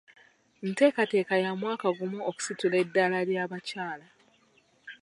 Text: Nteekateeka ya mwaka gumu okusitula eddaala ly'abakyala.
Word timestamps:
Nteekateeka 0.69 1.33
ya 1.43 1.51
mwaka 1.61 1.87
gumu 1.97 2.19
okusitula 2.29 2.75
eddaala 2.83 3.19
ly'abakyala. 3.29 4.07